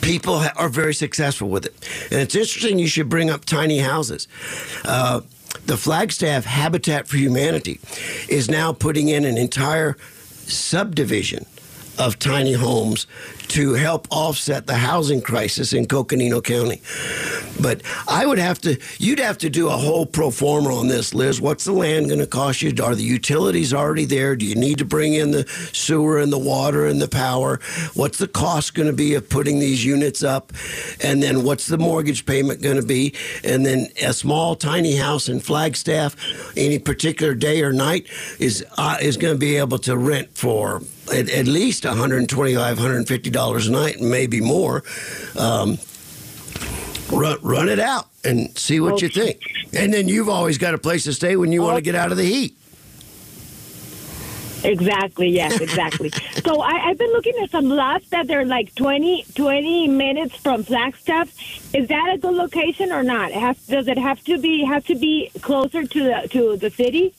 [0.00, 1.74] people are very successful with it,
[2.10, 2.78] and it's interesting.
[2.78, 4.28] You should bring up tiny houses.
[4.84, 5.22] Uh,
[5.66, 7.80] the Flagstaff Habitat for Humanity
[8.28, 9.96] is now putting in an entire
[10.46, 11.46] subdivision
[11.98, 13.06] of tiny homes
[13.48, 16.80] to help offset the housing crisis in Coconino County.
[17.60, 21.14] But I would have to, you'd have to do a whole pro forma on this,
[21.14, 21.40] Liz.
[21.40, 22.72] What's the land going to cost you?
[22.82, 24.36] Are the utilities already there?
[24.36, 27.60] Do you need to bring in the sewer and the water and the power?
[27.94, 30.52] What's the cost going to be of putting these units up?
[31.02, 33.14] And then what's the mortgage payment going to be?
[33.44, 36.16] And then a small, tiny house in Flagstaff,
[36.56, 38.06] any particular day or night,
[38.38, 43.43] is uh, is going to be able to rent for at, at least $125, $150
[43.52, 44.82] a night, and maybe more.
[45.36, 45.78] Um,
[47.10, 49.40] run, run it out and see what you think.
[49.72, 52.10] And then you've always got a place to stay when you want to get out
[52.10, 52.56] of the heat.
[54.64, 55.28] Exactly.
[55.28, 55.60] Yes.
[55.64, 56.10] Exactly.
[56.44, 60.62] so I, I've been looking at some lots that they're like 20, 20 minutes from
[60.62, 61.28] Flagstaff.
[61.74, 63.30] Is that a good location or not?
[63.30, 66.70] It has, does it have to be have to be closer to the to the
[66.70, 67.14] city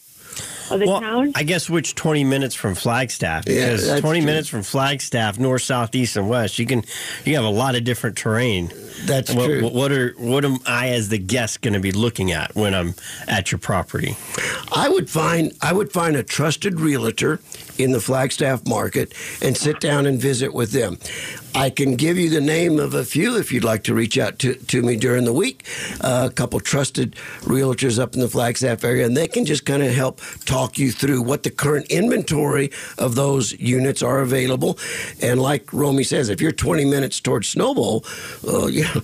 [0.72, 1.32] or the Well, town?
[1.36, 4.26] I guess which 20 minutes from Flagstaff because that's 20 true.
[4.26, 6.84] minutes from Flagstaff, north, south, east, and west, you can
[7.24, 8.72] you have a lot of different terrain.
[9.06, 9.70] That's what, true.
[9.70, 12.96] What are what am I as the guest going to be looking at when I'm
[13.28, 14.16] at your property?
[14.74, 17.40] I would find I would find a trusted realtor
[17.78, 20.98] in the Flagstaff market and sit down and visit with them.
[21.56, 24.40] I can give you the name of a few if you'd like to reach out
[24.40, 25.66] to, to me during the week.
[26.02, 29.82] Uh, a couple trusted realtors up in the Flagstaff area, and they can just kind
[29.82, 34.78] of help talk you through what the current inventory of those units are available.
[35.22, 38.04] And like Romey says, if you're 20 minutes towards Snowbowl,
[38.46, 39.02] uh, you know,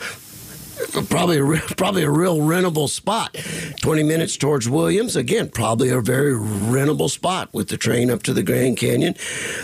[1.09, 3.33] probably a, re- probably a real rentable spot.
[3.81, 8.33] 20 minutes towards Williams, again, probably a very rentable spot with the train up to
[8.33, 9.15] the Grand Canyon.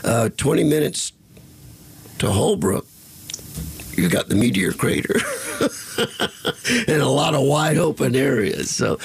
[0.05, 1.11] Uh, 20 minutes
[2.19, 2.85] to Holbrook,
[3.93, 5.15] you got the Meteor Crater
[6.87, 8.69] and a lot of wide open areas.
[8.69, 8.99] So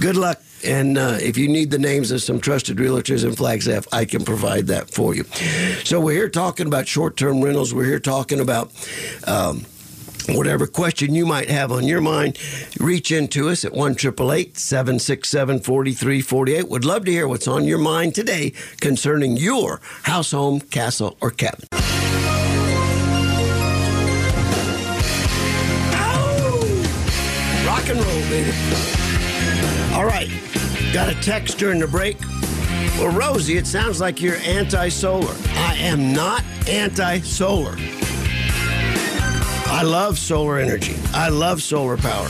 [0.00, 0.40] good luck.
[0.64, 4.24] And uh, if you need the names of some trusted realtors in Flagstaff, I can
[4.24, 5.24] provide that for you.
[5.84, 7.74] So we're here talking about short-term rentals.
[7.74, 8.70] We're here talking about
[9.26, 9.64] um,
[10.28, 12.38] whatever question you might have on your mind,
[12.78, 16.68] reach into us at 1 767 4348.
[16.68, 21.30] Would love to hear what's on your mind today concerning your house, home, castle, or
[21.30, 21.66] cabin.
[27.92, 28.52] And roll, baby.
[29.94, 30.30] All right.
[30.92, 32.18] Got a text during the break.
[32.98, 35.34] Well, Rosie, it sounds like you're anti solar.
[35.50, 37.74] I am not anti solar.
[39.66, 42.28] I love solar energy, I love solar power.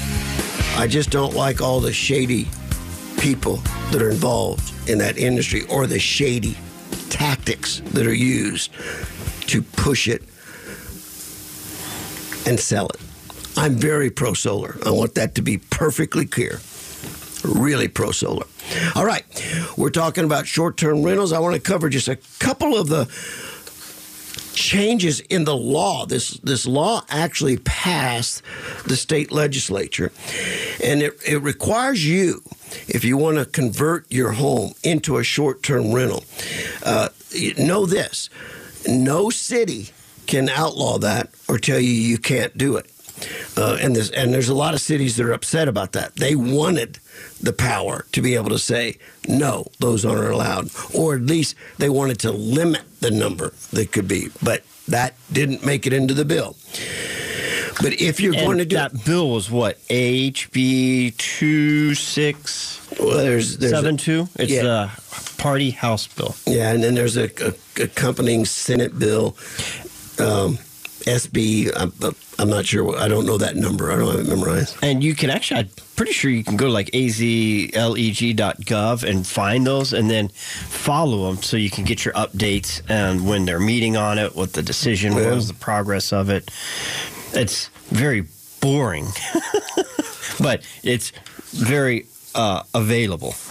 [0.77, 2.49] I just don't like all the shady
[3.19, 3.57] people
[3.91, 6.57] that are involved in that industry or the shady
[7.11, 8.71] tactics that are used
[9.49, 10.23] to push it
[12.47, 13.02] and sell it.
[13.57, 14.77] I'm very pro solar.
[14.85, 16.61] I want that to be perfectly clear.
[17.45, 18.47] Really pro solar.
[18.95, 19.25] All right,
[19.77, 21.33] we're talking about short term rentals.
[21.33, 23.07] I want to cover just a couple of the
[24.55, 26.07] changes in the law.
[26.07, 28.43] This this law actually passed
[28.87, 30.13] the state legislature,
[30.83, 32.43] and it, it requires you,
[32.89, 36.25] if you want to convert your home into a short term rental,
[36.85, 37.09] uh,
[37.59, 38.31] know this:
[38.87, 39.91] no city
[40.27, 42.92] can outlaw that or tell you you can't do it.
[43.57, 46.17] Uh, and there's and there's a lot of cities that are upset about that.
[46.17, 46.99] They wanted
[47.41, 48.97] the power to be able to say
[49.29, 54.09] no, those aren't allowed, or at least they wanted to limit the number that could
[54.09, 54.29] be.
[54.43, 56.57] But that didn't make it into the bill.
[57.81, 63.17] But if you're And going to do that bill was what HB two six well,
[63.17, 64.29] there's there's a- seven two.
[64.39, 64.63] It's yeah.
[64.63, 66.35] the party house bill.
[66.47, 67.55] Yeah, and then there's a, a
[67.85, 69.37] accompanying Senate bill,
[70.19, 70.59] um,
[71.05, 71.71] SB.
[71.77, 71.93] I'm,
[72.39, 72.85] I'm not sure.
[72.85, 73.91] what- I don't know that number.
[73.93, 74.77] I don't have it memorized.
[74.83, 79.67] And you can actually, I'm pretty sure you can go to like azleg.gov and find
[79.67, 83.97] those and then follow them so you can get your updates and when they're meeting
[83.97, 85.35] on it, what the decision Yeah.
[85.35, 86.51] was, the progress of it.
[87.35, 88.25] It's very
[88.61, 89.09] boring,
[90.41, 91.13] but it's
[91.53, 93.35] very uh, available.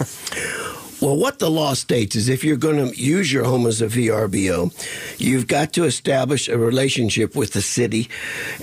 [1.02, 3.88] Well, what the law states is if you're going to use your home as a
[3.88, 4.70] VRBO,
[5.18, 8.08] you've got to establish a relationship with the city,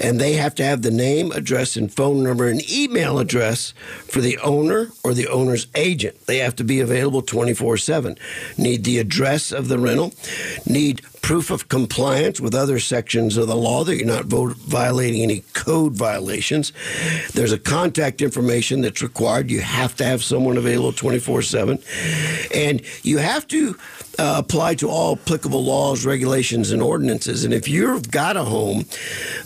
[0.02, 3.74] and they have to have the name, address, and phone number and email address
[4.06, 6.28] for the owner or the owner's agent.
[6.28, 8.18] They have to be available 24 7.
[8.58, 10.14] Need the address of the rental,
[10.66, 15.44] need proof of compliance with other sections of the law that you're not violating any
[15.54, 16.74] code violations.
[17.34, 19.52] There's a contact information that's required.
[19.52, 21.80] You have to have someone available 24 7.
[22.54, 23.78] And you have to
[24.20, 27.46] uh, apply to all applicable laws, regulations, and ordinances.
[27.46, 28.86] And if you've got a home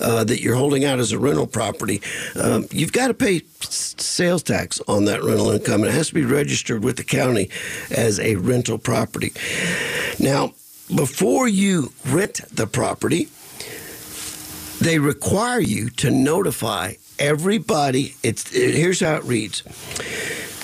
[0.02, 2.02] uh, that you're holding out as a rental property,
[2.42, 5.84] um, you've got to pay sales tax on that rental income.
[5.84, 7.50] It has to be registered with the county
[7.92, 9.32] as a rental property.
[10.20, 10.54] Now,
[10.96, 13.30] before you rent the property,
[14.80, 18.16] they require you to notify everybody.
[18.24, 19.64] It's here's how it reads.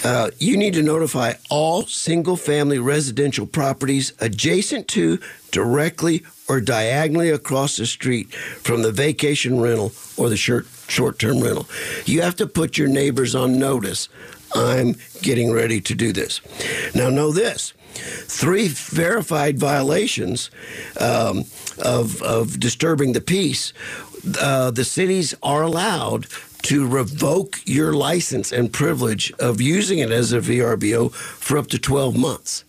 [0.04, 5.20] Uh, you need to notify all single family residential properties adjacent to,
[5.52, 11.68] directly, or diagonally across the street from the vacation rental or the short term rental.
[12.06, 14.08] You have to put your neighbors on notice.
[14.56, 16.42] I'm getting ready to do this.
[16.96, 20.52] Now, know this three verified violations
[21.00, 21.46] um,
[21.84, 23.74] of, of disturbing the peace,
[24.40, 26.28] uh, the cities are allowed
[26.64, 31.80] to revoke your license and privilege of using it as a VRBO for up to
[31.80, 32.66] 12 months.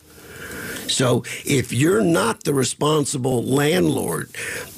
[0.87, 4.31] So if you're not the responsible landlord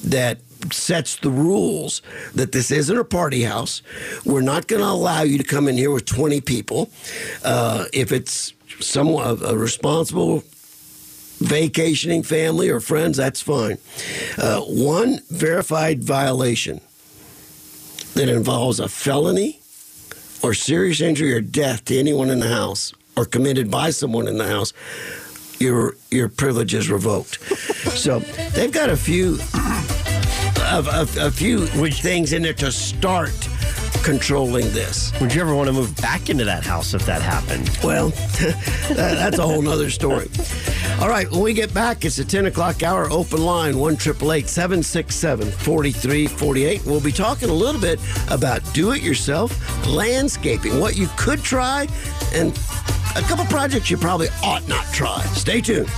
[0.03, 0.39] that
[0.71, 2.01] sets the rules
[2.33, 3.81] that this isn't a party house,
[4.23, 6.89] we're not going to allow you to come in here with 20 people.
[7.43, 8.53] Uh, if it's
[8.85, 10.43] someone a, a responsible
[11.39, 13.77] vacationing family or friends, that's fine.
[14.37, 16.79] Uh, one verified violation
[18.13, 19.59] that involves a felony
[20.41, 24.37] or serious injury or death to anyone in the house or committed by someone in
[24.37, 24.73] the house,
[25.59, 27.41] your your privilege is revoked.
[27.95, 28.19] so
[28.53, 29.33] they've got a few
[30.71, 33.47] of a, a few things in there to start
[34.03, 35.17] controlling this.
[35.19, 37.69] Would you ever want to move back into that house if that happened?
[37.83, 38.09] Well,
[38.89, 40.29] that, that's a whole nother story.
[40.99, 45.51] All right, when we get back, it's a 10 o'clock hour open line, 1 767
[45.51, 46.85] 4348.
[46.85, 47.99] We'll be talking a little bit
[48.29, 51.87] about do it yourself landscaping, what you could try,
[52.33, 52.57] and
[53.15, 55.21] a couple projects you probably ought not try.
[55.33, 55.89] Stay tuned.